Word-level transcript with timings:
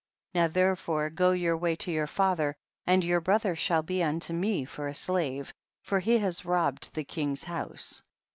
14. 0.33 0.41
Now 0.41 0.51
therefore 0.51 1.09
go 1.11 1.29
your 1.29 1.55
way 1.55 1.75
to 1.75 1.91
your 1.91 2.07
father, 2.07 2.55
and 2.87 3.03
your 3.03 3.21
brother 3.21 3.55
shall 3.55 3.83
be 3.83 4.01
unto 4.01 4.33
me 4.33 4.65
for 4.65 4.87
a 4.87 4.95
slave, 4.95 5.53
for 5.83 5.99
he 5.99 6.17
has 6.17 6.43
robbed 6.43 6.91
the 6.95 7.03
king's 7.03 7.43
house. 7.43 8.01